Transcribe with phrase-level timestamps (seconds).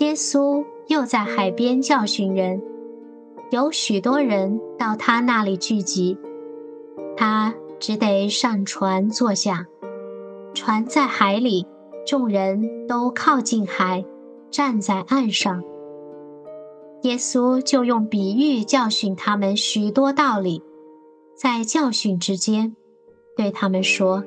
[0.00, 0.64] 耶稣。
[0.88, 2.62] 又在海边教训人，
[3.50, 6.16] 有许多人到他那里聚集，
[7.16, 9.66] 他只得上船坐下。
[10.54, 11.66] 船在海里，
[12.06, 14.04] 众人都靠近海，
[14.48, 15.64] 站在岸上。
[17.02, 20.62] 耶稣就用比喻教训他们许多道理，
[21.34, 22.76] 在教训之间，
[23.36, 24.22] 对他们说：“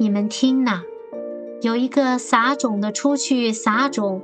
[0.00, 0.82] 你们听呐，
[1.62, 4.22] 有一个撒种的出去撒种。”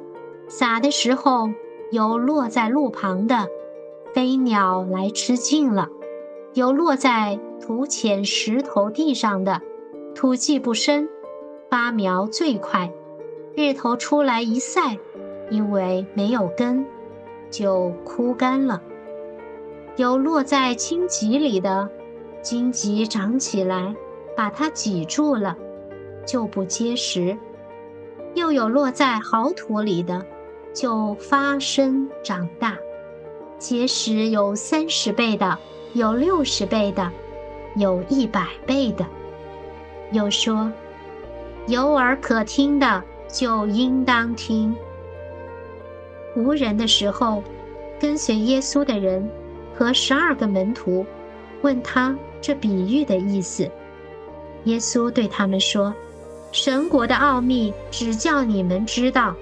[0.49, 1.51] 撒的时候，
[1.91, 3.49] 有落在路旁的，
[4.15, 5.89] 飞鸟来吃尽了；
[6.55, 9.61] 有落在土浅石头地上的，
[10.15, 11.09] 土既不深，
[11.69, 12.93] 发苗最快，
[13.57, 14.99] 日头出来一晒，
[15.51, 16.87] 因为没有根，
[17.51, 18.81] 就枯干了；
[19.97, 21.91] 有落在荆棘里的，
[22.41, 23.97] 荆棘长起来，
[24.37, 25.57] 把它挤住了，
[26.27, 27.37] 就不结实；
[28.35, 30.23] 又有落在好土里的。
[30.75, 32.77] 就发生长大，
[33.59, 35.59] 结实有三十倍的，
[35.95, 37.11] 有六十倍的，
[37.77, 39.07] 有一百倍的。
[40.13, 40.71] 又说，
[41.67, 44.77] 有耳可听的就应当听。
[46.37, 47.43] 无人的时候，
[47.99, 49.27] 跟随耶稣的人
[49.75, 51.07] 和十二个门徒
[51.63, 53.67] 问他这比喻的意思。
[54.65, 55.95] 耶稣对他们说
[56.57, 59.37] ：“神国的奥秘只叫你们知道。”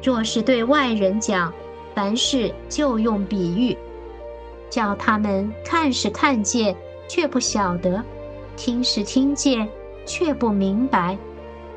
[0.00, 1.52] 若是对外人讲，
[1.96, 3.76] 凡事就用比喻，
[4.70, 6.74] 叫他们看是看见，
[7.08, 8.00] 却不晓得；
[8.56, 9.68] 听是听见，
[10.06, 11.18] 却不明白。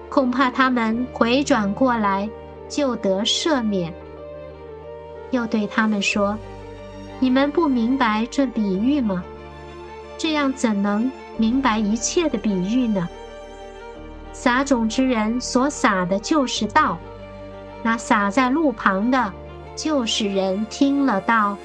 [0.09, 2.29] 恐怕他们回转过来，
[2.69, 3.91] 就得赦免。
[5.31, 6.37] 又对他们说
[7.19, 9.23] ：“你们不明白这比喻吗？
[10.19, 13.09] 这样怎能明白一切的比喻呢？
[14.33, 16.97] 撒种之人所撒的就是道。”
[17.81, 19.33] 那撒在路旁的，
[19.75, 21.57] 就是人听了道，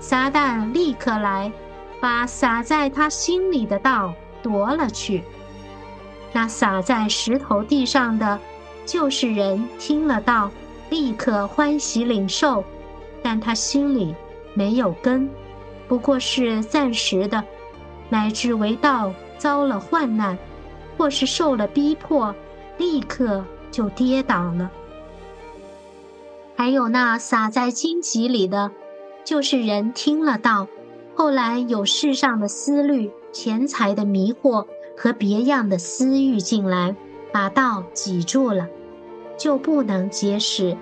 [0.00, 1.52] 撒旦立刻来，
[2.00, 5.22] 把撒在他心里的道夺了去。
[6.32, 8.38] 那撒在石头地上的，
[8.86, 10.50] 就是人听了道，
[10.88, 12.64] 立刻欢喜领受，
[13.22, 14.14] 但他心里
[14.54, 15.28] 没有根，
[15.86, 17.44] 不过是暂时的，
[18.08, 20.38] 乃至为道遭了患难，
[20.96, 22.34] 或是受了逼迫，
[22.78, 24.70] 立刻就跌倒了。
[26.54, 28.70] 还有那撒在荆棘里的，
[29.24, 30.68] 就是人听了道，
[31.14, 34.66] 后来有世上的思虑、钱财的迷惑
[34.96, 36.94] 和别样的私欲进来，
[37.32, 38.68] 把道挤住了，
[39.36, 40.76] 就不能结实。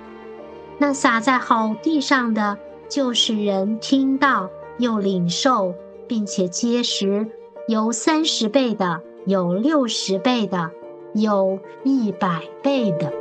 [0.79, 5.75] 那撒在好地上的，就是人听到又领受，
[6.09, 7.27] 并且结实，
[7.69, 10.71] 有三十倍的，有六十倍的，
[11.15, 13.13] 有一百倍的。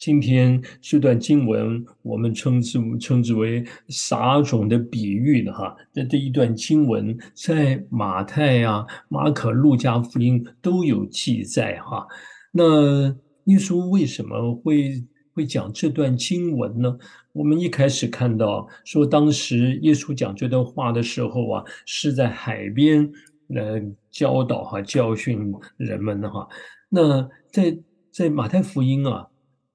[0.00, 5.76] 今天这段经文，我们称之称之为撒种的比喻的哈。
[5.92, 12.06] 那这一段经文在马太啊、马可、路加福音都有记载哈。
[12.50, 13.08] 那
[13.44, 16.96] 耶稣为什么会会讲这段经文呢？
[17.34, 23.12] 我们一开始看到说，当时耶稣讲这段话的时候啊，是在海边
[23.54, 23.78] 呃
[24.10, 26.48] 教导哈、教训人们的哈。
[26.88, 27.76] 那在
[28.10, 29.26] 在马太福音啊。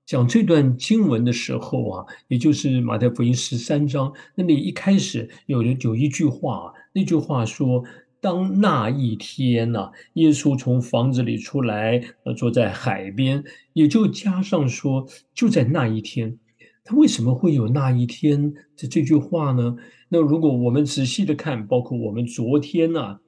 [0.06, 7.84] 讲这段经文的时候啊，也就是马太福音十三章那里一开始有有一句话，那句话说
[8.22, 13.44] ：“当那一天呐，耶稣从房子里出来，呃，坐在海边，
[13.74, 16.38] 也就加上说，就在那一天。
[16.84, 19.76] 他为什么会有那一天的这句话呢？
[20.10, 23.22] 那如果我们仔细的看，包括我们昨天呐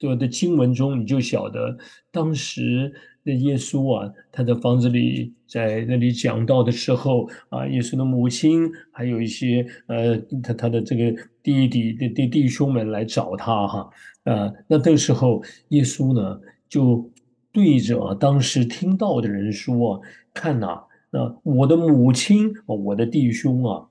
[0.00, 1.78] 的的经文中，你就晓得
[2.10, 2.92] 当时。”
[3.26, 11.12] 那耶稣啊，他在房子里在那里讲道的时候啊，耶稣的母亲还有一些呃，他他的这个
[11.42, 13.90] 弟弟的弟弟兄们来找他哈，
[14.22, 17.10] 呃，那这个时候耶稣呢就
[17.50, 20.00] 对着当时听到的人说
[20.32, 23.88] ：“看呐，那我的母亲，我的弟兄啊。”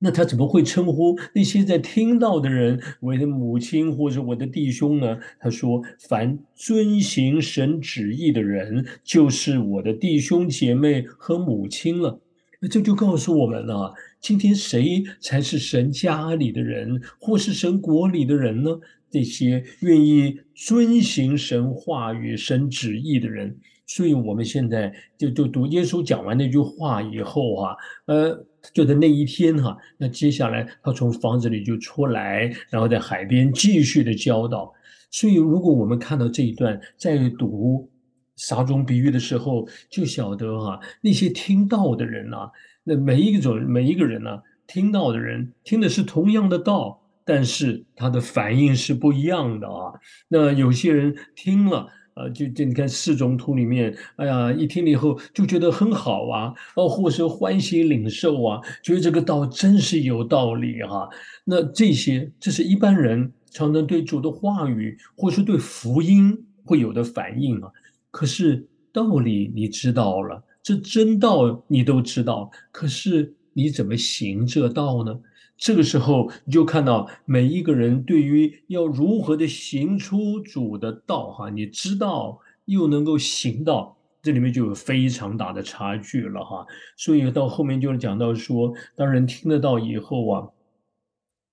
[0.00, 5.18] 那他怎么会称呼那些在听到的人为的母亲或者我的弟兄呢？
[5.40, 12.20] 他说：“凡遵行神旨意的人，就是我的弟兄姐妹和母亲了。”
[12.60, 18.78] 那这就告诉我们了：今天谁才是神家里的人，或是神国里的人呢？
[19.10, 23.56] 这些愿意遵行神话语、神旨意的人。
[23.86, 28.44] 所以，我们现在就就读耶稣讲完那句话以后啊，呃。
[28.72, 34.72] 就在那一天哈，那接下来他从房子里就出来，然后在海边继续的教导。
[35.10, 37.90] 所以，如果我们看到这一段，在读
[38.36, 42.50] 撒种比喻的时候，就晓得哈，那些听到的人呐，
[42.84, 49.92] 那每一种每一个人呢，听到的人听的是同样的道，但是他的反应是不一样的啊。
[50.28, 51.88] 那有些人听了。
[52.14, 61.08] 呃，就就你看四种图里面，哎呀，一听了以后就觉得很好啊，哦，或是欢喜领受啊，觉得这个道真是有道理哈。
[61.44, 67.70] 那这些，这是一般人常常对主的话语，或是对福音会有的反应啊。
[68.10, 75.18] 可是道理你知道了，这真道你都知道，可是你怎么行这道呢？
[75.56, 86.66] 这个时候，你就看到每一个人对于要如何的行出主的道，哈，你知道又能够行到，这里面就有非常大的差距了，哈。
[86.96, 90.48] 所以到后面就讲到说，当人听得到以后啊，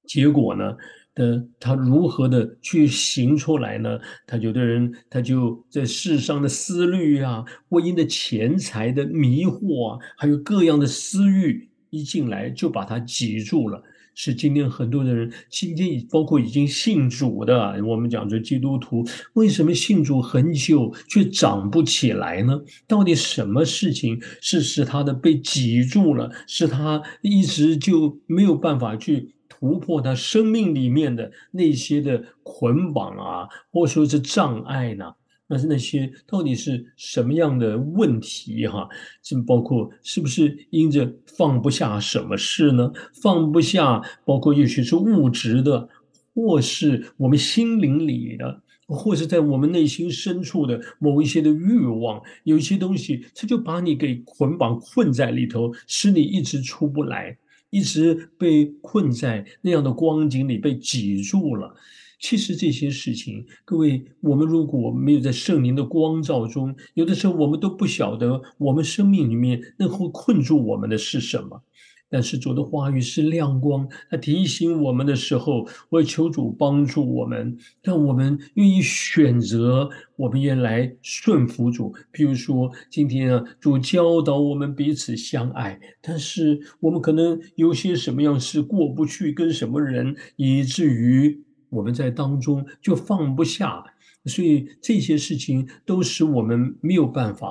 [0.08, 0.76] 结果呢，
[1.14, 4.00] 的他如何的去行出来呢？
[4.26, 13.82] 他有的人他就在世上的思虑啊，婚姻的钱财的迷惑啊，还有各样的私欲一进来就把他挤住了。
[14.14, 22.62] 是今天很多的人，今天包括已经信主的，我们讲这基督徒，为什么信主很久却长不起来呢？
[22.88, 35.14] 到底什么事情是使他的被挤住了，是他一直就没有办法去突破他生命里面的那些的捆绑啊，或说是障碍呢？
[35.52, 38.88] 那是那些到底是什么样的问题哈？
[39.22, 42.90] 这包括是不是因着放不下什么事呢？
[43.22, 45.90] 放不下，包括也许是物质的，
[46.34, 57.38] 或是我们心灵里的，或是在我们内心深处的某一些的欲望，有一些东西，它就把你给捆绑困在里头，使你一直出不来，
[57.72, 61.76] 一直被困在那样的光景里，被挤住了。
[62.22, 71.64] 其实这些事情，各位，我们如果没有在圣灵的光照中，有的时候我们都不晓得我们生命里面那会困住我们的是什么。
[72.12, 81.92] 但是主的话语是亮光，他提醒我们的时候，我求主帮助我们，让我们愿意选择，我们愿来顺服主。
[82.14, 91.42] 譬如说，今天啊，主教导我们彼此相爱，但是我们可能有些什么样是过不去，跟什么人，以至于。
[91.72, 93.84] 我们在当中就放不下，
[94.26, 97.50] 所以这些事情都使我们没有办法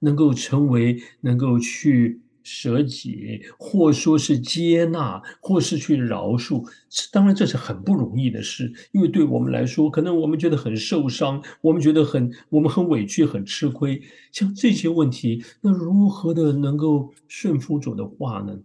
[0.00, 6.64] 能够成为能够去舍己，或说是接纳，或是去饶恕。
[7.10, 14.00] 当然，这是很不容易的事，因为对我们来说，可能我们觉得很受伤，我们觉得很我们很委屈，很吃亏。
[14.30, 18.56] 像这些问题，那如何的能够顺服主的话呢？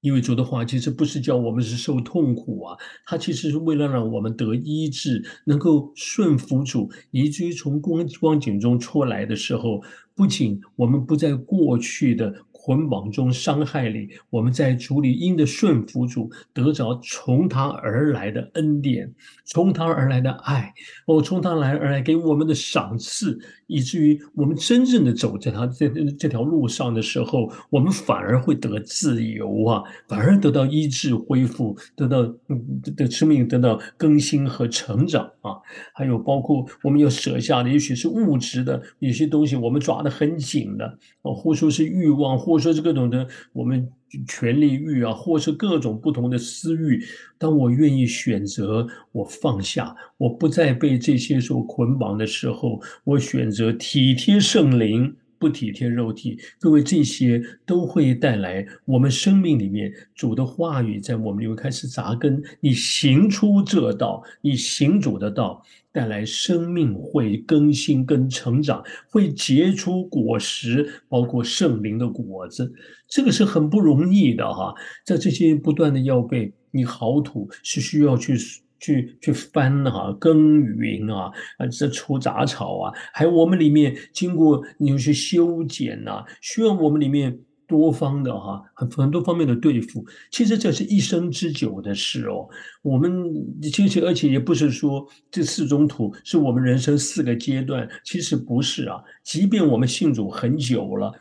[0.00, 9.82] 因为主的话其实不是叫我们是受痛苦啊，他其实是为了让我们得医治，能够顺服主，以至于从光光景中出来的时候，
[10.14, 12.44] 不仅我们不在过去的。
[12.68, 19.10] 捆绑中伤害里，我们在主里因的顺服主，得着从他而来的恩典，
[19.46, 20.70] 从他而来的爱，
[21.06, 35.56] 哦，从他来而来给我们的赏赐，以至于我们真正的走在他这这条路上的时候，我们反而会得自由啊，反而得到医治恢复，得到嗯的生命得到更新和成长啊。
[35.94, 43.88] 还有包括我们要舍下的，也许是物质的有些东西，我们抓得很紧的哦，或说是欲望，或说是各种的我们
[44.26, 47.04] 权力欲啊，或是各种不同的私欲。
[47.38, 62.42] 当我愿意选择，我放下，我不再被这些所捆绑的时候，我选择体贴圣灵，不体贴肉体，各位这些都会带来我们生命里面主的话语在我们里面开始扎根。
[62.60, 72.72] 你行出这道，你行主的道，带来生命会更新跟成长，会结出果实，包括圣灵的果子。
[73.08, 78.36] 这个是很不容易的哈，在这些不断的要被你好土是需要去。
[78.78, 90.04] 去去翻哈，耕耘啊，啊，这除杂草啊，还有我们里面经过有些修剪呐，需要我们里面多方的哈，很很多方面的对付。
[90.30, 92.48] 其实这是一生之久的事哦。
[92.82, 93.30] 我们
[93.62, 99.02] 其实而且也不是说这四种土是我们人生四个阶段，其实不是啊。
[99.22, 101.12] 即便我们信主很久了，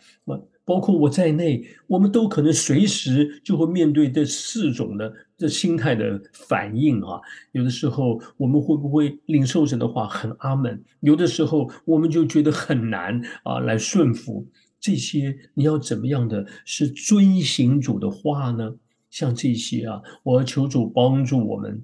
[0.63, 7.21] 包括我在内，我们都可能随时就会面对这四种的这心态的反应啊。
[7.51, 10.83] 有的时候我们会不会领受者的话很阿门？
[11.01, 14.47] 有的时候我们就觉得很难啊，来顺服
[14.79, 15.37] 这些。
[15.53, 18.75] 你要怎么样的是遵行主的话呢？
[19.09, 21.81] 像这些啊，我要求主帮助我们。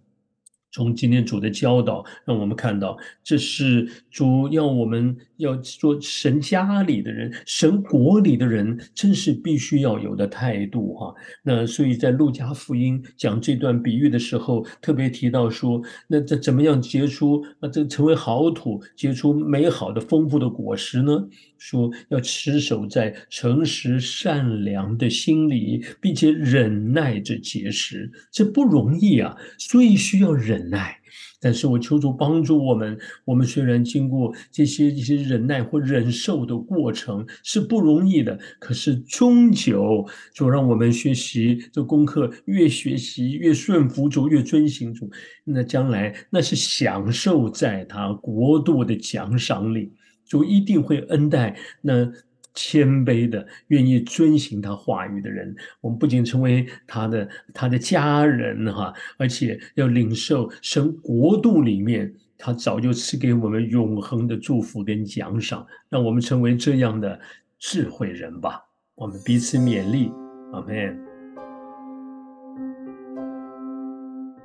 [0.74, 11.14] 从今天主的教导，让我们看到，这是主要我们要做神家里的人，神国里的人，真是必须要有的态度哈。
[11.44, 17.70] 那所以在路加福音讲这段比喻的时候，特别提到说，那这怎么样结出啊？
[17.70, 21.28] 这成为好土，结出美好的、丰富的果实呢？
[21.60, 30.98] 说要持守在诚实善良的心里，并且忍耐着结实，这不容易啊，所以需要忍耐。
[31.40, 45.10] 但是我求主帮助我们，我们虽然经过这些一些忍耐或忍受的过程是不容易的，可是终究就让我们学习这功课，越学习越顺服主，越遵行主，
[45.44, 49.94] 那将来那是享受在他国度的奖赏里。
[50.26, 52.10] 就一定会恩待那
[52.54, 55.56] 谦卑的、愿意遵行他话语的人。
[55.82, 65.66] 我们不仅成为他的他的家人哈，而且要领受神国度里面他早就赐给我们永恒的祝福跟奖赏。
[65.90, 67.20] 让我们成为这样的
[67.60, 68.66] 智慧人吧。
[68.96, 70.12] 我们彼此勉励，
[70.52, 71.00] 阿门。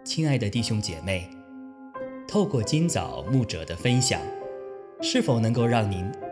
[0.04, 1.28] 亲爱的弟兄姐妹，
[2.26, 4.18] 透过今早牧者的分享。
[5.00, 6.10] 是否能够让您